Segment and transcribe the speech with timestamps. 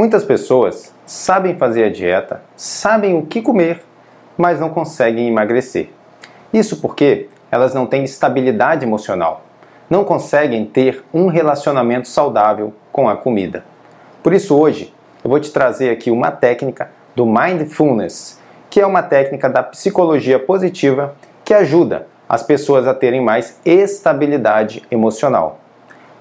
[0.00, 3.82] Muitas pessoas sabem fazer a dieta, sabem o que comer,
[4.34, 5.90] mas não conseguem emagrecer.
[6.50, 9.42] Isso porque elas não têm estabilidade emocional,
[9.90, 13.62] não conseguem ter um relacionamento saudável com a comida.
[14.22, 14.90] Por isso, hoje,
[15.22, 18.40] eu vou te trazer aqui uma técnica do Mindfulness,
[18.70, 24.82] que é uma técnica da psicologia positiva que ajuda as pessoas a terem mais estabilidade
[24.90, 25.60] emocional.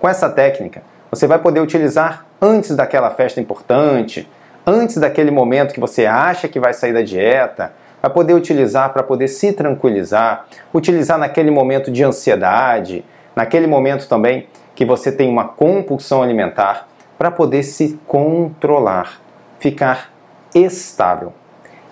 [0.01, 4.29] Com essa técnica, você vai poder utilizar antes daquela festa importante,
[4.65, 9.03] antes daquele momento que você acha que vai sair da dieta, vai poder utilizar para
[9.03, 13.03] poder se tranquilizar, utilizar naquele momento de ansiedade,
[13.35, 19.19] naquele momento também que você tem uma compulsão alimentar, para poder se controlar,
[19.59, 20.09] ficar
[20.55, 21.33] estável.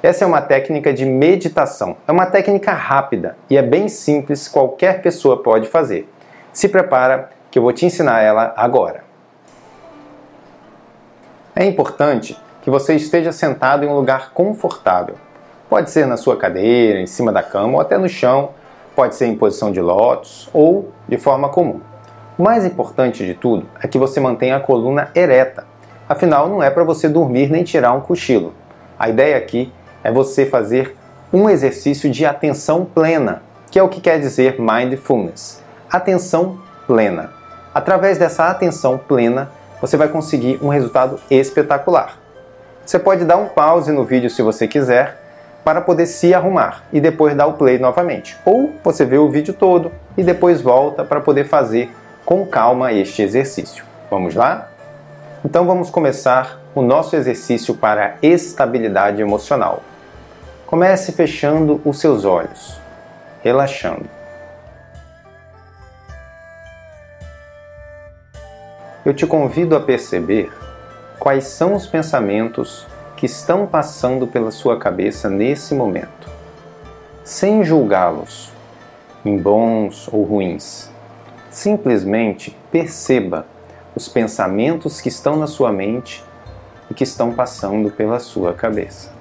[0.02, 1.98] Essa é uma técnica de meditação.
[2.08, 6.08] É uma técnica rápida e é bem simples, qualquer pessoa pode fazer.
[6.54, 9.07] Se prepara que eu vou te ensinar ela agora.
[11.60, 15.16] É importante que você esteja sentado em um lugar confortável.
[15.68, 18.52] Pode ser na sua cadeira, em cima da cama ou até no chão,
[18.96, 21.82] pode ser em posição de lótus ou de forma comum.
[22.38, 25.66] O mais importante de tudo é que você mantenha a coluna ereta.
[26.08, 28.54] Afinal, não é para você dormir nem tirar um cochilo.
[29.00, 30.96] A ideia aqui é você fazer
[31.34, 35.64] um exercício de atenção plena, que é o que quer dizer mindfulness.
[35.90, 37.32] Atenção plena.
[37.74, 39.50] Através dessa atenção plena,
[39.82, 42.18] você vai conseguir um resultado espetacular.
[42.86, 45.22] Você pode dar um pause no vídeo se você quiser
[45.64, 48.38] para poder se arrumar e depois dar o play novamente.
[48.46, 51.94] Ou você vê o vídeo todo e depois volta para poder fazer
[52.26, 53.84] com calma este exercício.
[54.10, 54.70] Vamos lá?
[55.44, 59.84] Então vamos começar o nosso exercício para estabilidade emocional.
[60.66, 62.80] Comece fechando os seus olhos,
[63.44, 64.17] relaxando.
[69.08, 70.52] Eu te convido a perceber
[71.18, 76.30] quais são os pensamentos que estão passando pela sua cabeça nesse momento,
[77.24, 78.52] sem julgá-los,
[79.24, 80.92] em bons ou ruins.
[81.50, 83.46] Simplesmente perceba
[83.96, 86.22] os pensamentos que estão na sua mente
[86.92, 89.17] e que estão passando pela sua cabeça.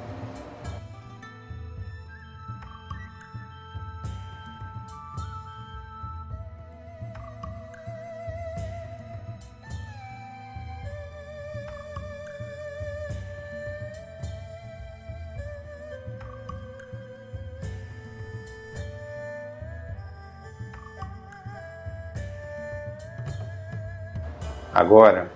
[24.77, 25.29] Agora,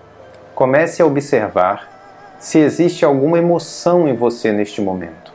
[0.54, 1.88] comece a observar
[2.38, 5.32] se existe alguma emoção em você neste momento.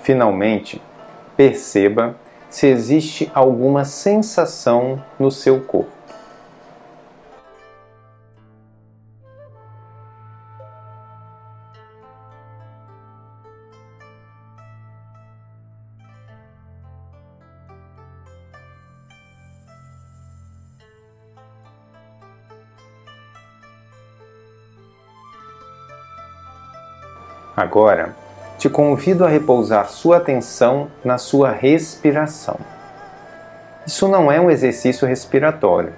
[0.00, 0.80] Finalmente,
[1.36, 2.16] perceba
[2.48, 5.97] se existe alguma sensação no seu corpo.
[27.58, 28.14] Agora,
[28.56, 32.56] te convido a repousar sua atenção na sua respiração.
[33.84, 35.92] Isso não é um exercício respiratório,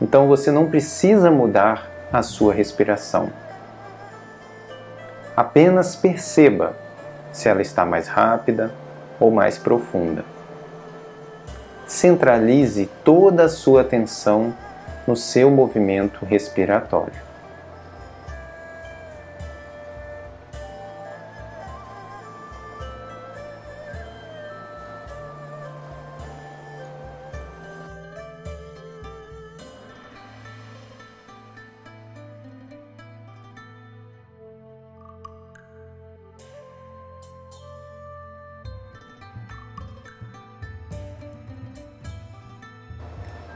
[0.00, 3.28] então você não precisa mudar a sua respiração.
[5.36, 6.76] Apenas perceba
[7.32, 8.72] se ela está mais rápida
[9.18, 10.24] ou mais profunda.
[11.88, 14.54] Centralize toda a sua atenção
[15.08, 17.29] no seu movimento respiratório.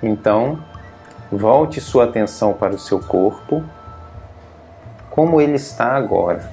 [0.02, 0.58] Então,
[1.30, 3.64] volte sua atenção para o seu corpo,
[5.10, 6.50] como ele está agora,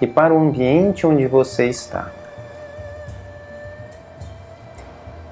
[0.00, 2.10] e para o ambiente onde você está.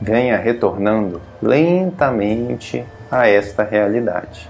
[0.01, 4.49] Venha retornando lentamente a esta realidade.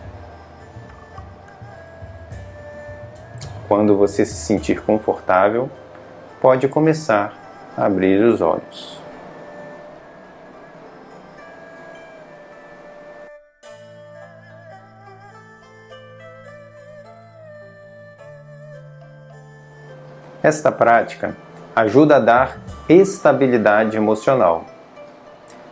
[3.69, 5.69] Quando você se sentir confortável,
[6.41, 7.33] pode começar
[7.77, 9.06] a abrir os olhos.
[20.47, 21.37] Esta prática
[21.75, 24.65] ajuda a dar estabilidade emocional.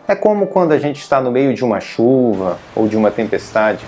[0.05, 3.85] É como quando a gente está no meio de uma chuva ou de uma tempestade,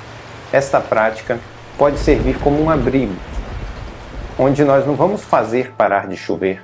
[0.49, 1.39] esta prática
[1.77, 3.13] pode servir como um abrigo,
[4.39, 6.63] onde nós não vamos fazer parar de chover,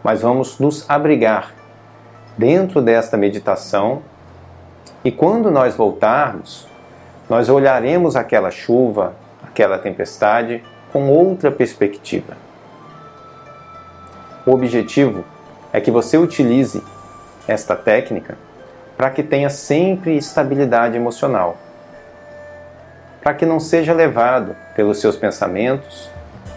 [0.00, 1.52] mas vamos nos abrigar
[2.38, 4.00] dentro desta meditação.
[5.04, 6.68] E quando nós voltarmos,
[7.28, 12.45] nós olharemos aquela chuva, aquela tempestade com outra perspectiva.
[14.46, 15.24] O objetivo
[15.72, 16.82] é que você utilize
[17.46, 18.38] esta técnica
[18.96, 21.58] para que tenha sempre estabilidade emocional
[23.26, 26.08] para que não seja levado pelos seus pensamentos,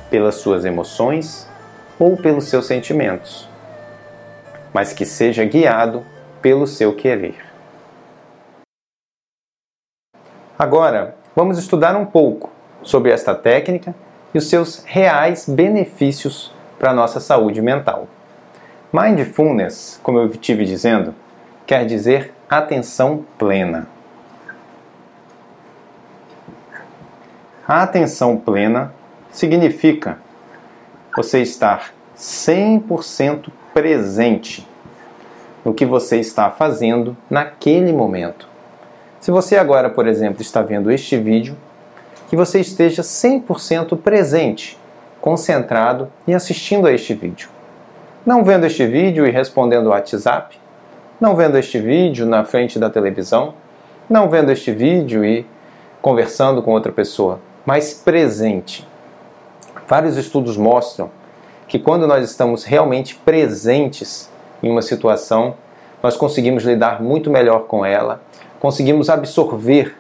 [0.08, 1.50] pelas suas emoções
[1.98, 3.50] ou pelos seus sentimentos,
[4.72, 6.06] mas que seja guiado
[6.44, 7.44] pelo seu querer.
[10.60, 12.52] Agora, vamos estudar um pouco
[12.84, 13.96] sobre esta técnica
[14.32, 18.08] e os seus reais benefícios para a nossa saúde mental.
[18.92, 21.14] Mindfulness, como eu estive dizendo,
[21.68, 23.88] quer dizer atenção plena.
[27.68, 28.92] A atenção plena
[29.30, 30.18] significa
[31.16, 34.68] você estar 100% presente
[35.64, 38.48] no que você está fazendo naquele momento.
[39.20, 41.56] Se você agora, por exemplo, está vendo este vídeo,
[42.30, 44.79] que você esteja 100% presente,
[45.22, 47.50] concentrado e assistindo a este vídeo.
[48.26, 50.60] Não vendo este vídeo e respondendo o WhatsApp,
[51.20, 53.54] não vendo este vídeo na frente da televisão,
[54.10, 55.46] não vendo este vídeo e
[56.02, 58.88] conversando com outra pessoa mais presente.
[59.88, 61.10] Vários estudos mostram
[61.68, 64.30] que quando nós estamos realmente presentes
[64.64, 65.56] em uma situação,
[66.02, 68.22] nós conseguimos lidar muito melhor com ela,
[68.60, 69.96] conseguimos absorver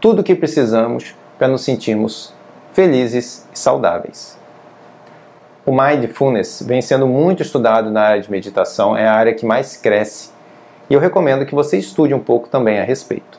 [0.00, 2.32] tudo o que precisamos para nos sentirmos
[2.72, 4.37] felizes e saudáveis.
[5.68, 9.76] O mindfulness vem sendo muito estudado na área de meditação, é a área que mais
[9.76, 10.30] cresce,
[10.88, 13.38] e eu recomendo que você estude um pouco também a respeito.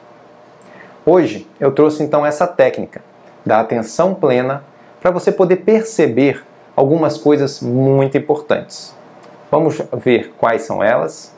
[1.04, 3.02] Hoje eu trouxe então essa técnica
[3.44, 4.64] da atenção plena
[5.02, 6.46] para você poder perceber
[6.76, 8.96] algumas coisas muito importantes.
[9.50, 11.36] Vamos ver quais são elas.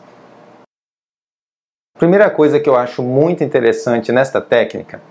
[1.98, 5.02] Primeira coisa que eu acho muito interessante nesta técnica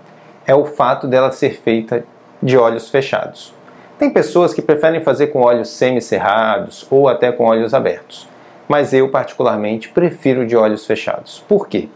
[0.45, 2.05] é o fato dela ser feita
[2.39, 3.59] de olhos fechados.
[4.01, 8.27] Tem pessoas que preferem fazer com olhos semicerrados ou até com olhos abertos,
[8.67, 11.45] mas eu particularmente prefiro de olhos fechados.
[11.47, 11.87] Por quê?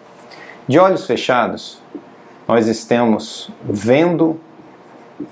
[0.67, 1.81] De olhos fechados,
[2.47, 4.39] nós estamos vendo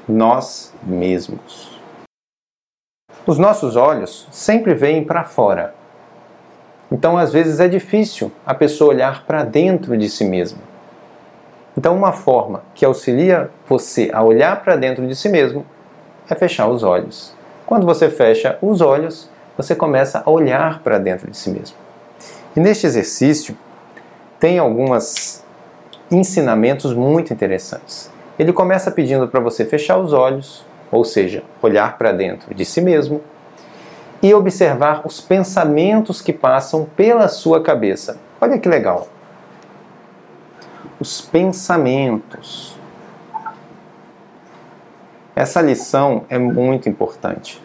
[0.08, 1.80] nós mesmos.
[3.28, 5.76] Os nossos olhos sempre veem para fora.
[6.92, 10.62] Então, às vezes, é difícil a pessoa olhar para dentro de si mesma.
[11.78, 15.64] Então, uma forma que auxilia você a olhar para dentro de si mesmo
[16.30, 17.34] é fechar os olhos.
[17.66, 21.78] Quando você fecha os olhos, você começa a olhar para dentro de si mesmo.
[22.56, 23.58] E neste exercício,
[24.40, 25.44] tem alguns
[26.12, 28.12] ensinamentos muito interessantes.
[28.38, 32.81] Ele começa pedindo para você fechar os olhos, ou seja, olhar para dentro de si
[32.81, 33.22] mesmo
[34.22, 38.18] e observar os pensamentos que passam pela sua cabeça.
[38.40, 39.08] Olha que legal.
[41.00, 42.78] Os pensamentos.
[45.35, 47.59] Essa lição é muito importante.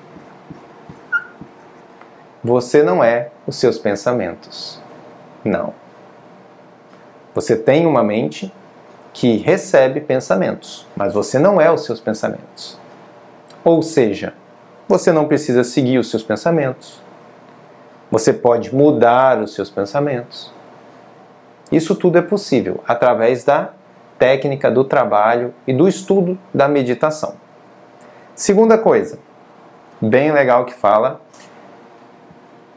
[2.42, 4.80] Você não é os seus pensamentos.
[5.44, 5.75] Não.
[7.34, 8.50] Você tem uma mente
[9.12, 12.78] que recebe pensamentos, mas você não é os seus pensamentos.
[13.62, 14.32] Ou seja,
[14.88, 17.02] você não precisa seguir os seus pensamentos.
[18.10, 20.50] Você pode mudar os seus pensamentos.
[21.70, 23.72] Isso tudo é possível através da
[24.18, 27.34] técnica do trabalho e do estudo da meditação.
[28.38, 29.18] Segunda coisa,
[30.00, 31.21] bem legal que fala.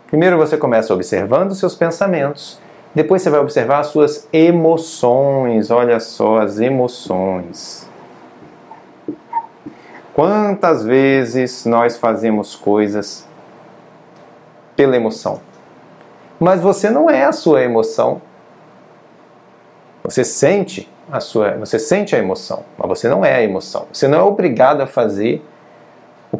[0.07, 2.59] Primeiro você começa observando seus pensamentos
[2.93, 5.71] depois você vai observar as suas emoções.
[5.71, 7.89] Olha só as emoções.
[10.13, 13.25] Quantas vezes nós fazemos coisas
[14.75, 15.39] pela emoção?
[16.37, 18.21] Mas você não é a sua emoção.
[20.03, 23.87] Você sente a sua, você sente a emoção, mas você não é a emoção.
[23.93, 25.41] Você não é obrigado a fazer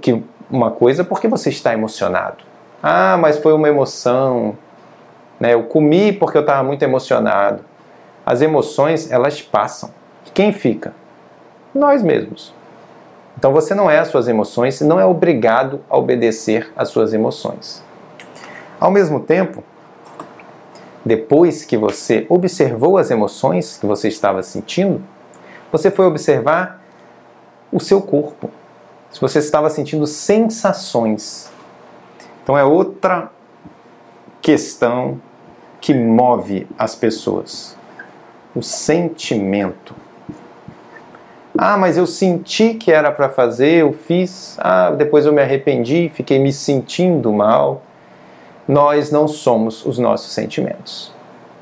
[0.01, 2.43] que uma coisa porque você está emocionado.
[2.84, 4.58] Ah, mas foi uma emoção,
[5.39, 5.53] né?
[5.53, 7.63] Eu comi porque eu estava muito emocionado.
[8.25, 9.91] As emoções, elas passam.
[10.34, 10.93] Quem fica?
[11.74, 12.53] Nós mesmos.
[13.38, 17.13] Então você não é as suas emoções e não é obrigado a obedecer às suas
[17.13, 17.84] emoções.
[18.79, 19.63] Ao mesmo tempo,
[21.03, 25.01] depois que você observou as emoções que você estava sentindo,
[25.72, 26.81] você foi observar
[27.72, 28.51] o seu corpo.
[29.12, 31.51] Se você estava sentindo sensações.
[32.44, 33.30] Então é outra
[34.41, 35.22] questão
[35.80, 37.75] que move as pessoas.
[38.56, 39.94] O sentimento.
[41.58, 46.10] Ah, mas eu senti que era para fazer, eu fiz, ah, depois eu me arrependi,
[46.13, 47.84] fiquei me sentindo mal.
[48.68, 51.13] Nós não somos os nossos sentimentos.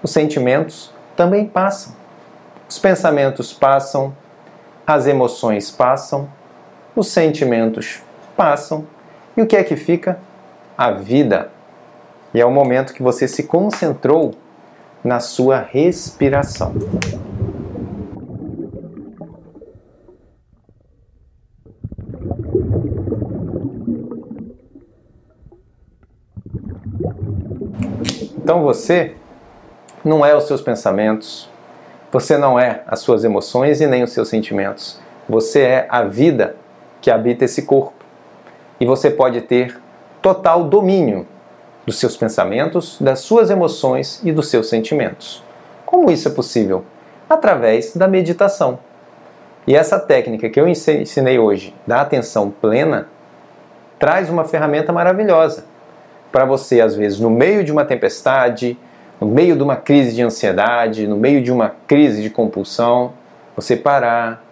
[0.04, 1.94] Os sentimentos também passam.
[2.70, 4.16] Os pensamentos passam,
[4.86, 6.30] as emoções passam,
[6.96, 8.02] os sentimentos
[8.36, 8.86] passam.
[9.36, 10.20] E o que é que fica?
[10.78, 11.52] A vida.
[12.34, 14.34] E é o momento que você se concentrou
[15.04, 16.74] na sua respiração.
[28.38, 29.16] Então você
[30.04, 31.50] não é os seus pensamentos,
[32.12, 35.00] você não é as suas emoções e nem os seus sentimentos.
[35.28, 36.56] Você é a vida
[37.02, 37.94] que habita esse corpo.
[38.80, 39.80] E você pode ter
[40.22, 41.28] total domínio
[41.86, 45.44] dos seus pensamentos, das suas emoções e dos seus sentimentos.
[45.86, 46.84] Como isso é possível?
[47.30, 48.80] Através da meditação.
[49.66, 53.08] E essa técnica que eu ensinei hoje, da atenção plena,
[53.98, 55.66] traz uma ferramenta maravilhosa
[56.32, 58.78] para você, às vezes, no meio de uma tempestade,
[59.20, 63.14] no meio de uma crise de ansiedade, no meio de uma crise de compulsão,
[63.56, 64.44] você parar,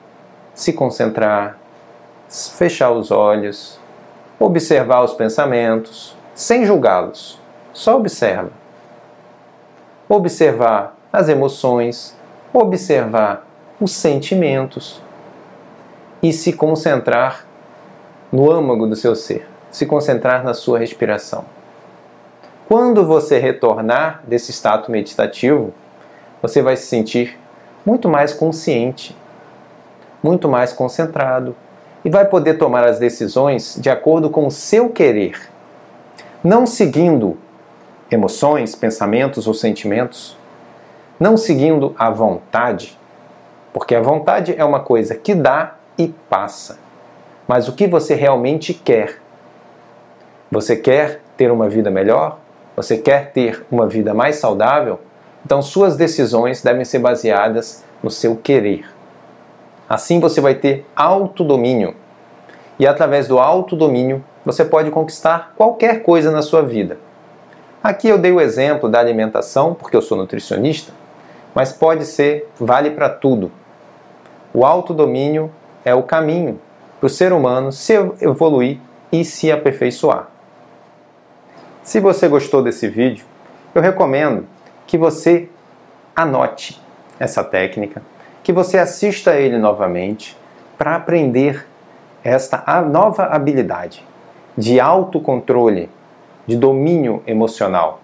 [0.54, 1.58] se concentrar,
[2.30, 3.80] fechar os olhos,
[4.40, 7.40] observar os pensamentos, sem julgá-los,
[7.74, 8.52] só observa.
[10.10, 12.16] Observar as emoções,
[12.54, 13.46] observar
[13.80, 15.02] os sentimentos
[16.22, 17.46] e se concentrar
[18.32, 21.46] no âmago do seu ser, se concentrar na sua respiração.
[22.68, 25.74] Quando você retornar desse estado meditativo,
[26.42, 27.40] você vai se sentir
[27.86, 29.16] muito mais consciente,
[30.22, 31.56] muito mais concentrado
[32.04, 35.50] e vai poder tomar as decisões de acordo com o seu querer,
[36.44, 37.38] não seguindo
[38.10, 40.38] emoções, pensamentos ou sentimentos,
[41.20, 42.98] não seguindo a vontade,
[43.74, 46.80] porque a vontade é uma coisa que dá e passa.
[47.48, 49.22] Mas o que você realmente quer?
[50.52, 52.40] Você quer ter uma vida melhor?
[52.78, 55.00] você quer ter uma vida mais saudável,
[55.44, 58.86] então suas decisões devem ser baseadas no seu querer.
[59.90, 61.96] Assim você vai ter autodomínio.
[62.78, 66.98] E através do autodomínio, você pode conquistar qualquer coisa na sua vida.
[67.84, 70.92] Aqui eu dei o exemplo da alimentação, porque eu sou nutricionista,
[71.56, 73.52] mas pode ser, vale para tudo.
[74.54, 75.52] O autodomínio
[75.86, 76.60] é o caminho
[77.00, 78.80] para o ser humano se evoluir
[79.12, 80.28] e se aperfeiçoar.
[81.84, 83.26] Se você gostou desse vídeo,
[83.74, 84.46] eu recomendo
[84.86, 85.48] que você
[86.16, 86.82] anote
[87.20, 88.02] essa técnica,
[88.48, 90.38] que você assista ele novamente
[90.78, 91.68] para aprender
[92.24, 94.06] esta nova habilidade
[94.58, 95.90] de autocontrole,
[96.46, 98.00] de domínio emocional.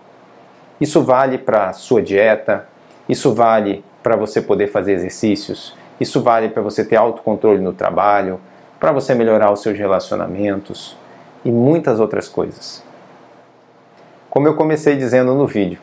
[0.82, 2.68] Isso vale para a sua dieta,
[3.08, 8.38] isso vale para você poder fazer exercícios, isso vale para você ter autocontrole no trabalho,
[8.82, 10.98] para você melhorar os seus relacionamentos
[11.46, 12.84] e muitas outras coisas.
[14.30, 15.80] Como eu comecei dizendo no vídeo,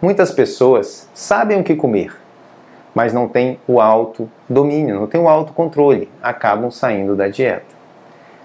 [0.00, 2.22] muitas pessoas sabem o que comer,
[2.94, 7.74] mas não têm o autodomínio, não têm o autocontrole, acabam saindo da dieta.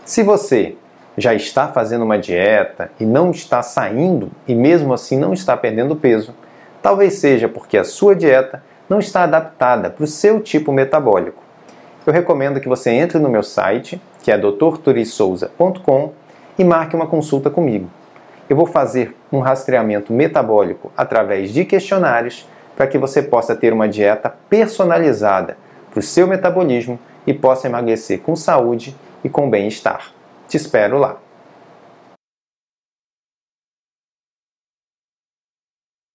[0.03, 0.75] Se você
[1.17, 5.95] já está fazendo uma dieta e não está saindo e mesmo assim não está perdendo
[5.95, 6.33] peso,
[6.81, 11.43] talvez seja porque a sua dieta não está adaptada para o seu tipo metabólico.
[12.05, 16.13] Eu recomendo que você entre no meu site, que é drturisouza.com,
[16.57, 17.89] e marque uma consulta comigo
[18.49, 22.47] eu vou fazer um rastreamento metabólico através de questionários
[22.79, 25.57] para que você possa ter uma dieta personalizada
[25.91, 30.13] para o seu metabolismo e possa emagrecer com saúde e com bem-estar.
[30.47, 31.17] Te espero lá!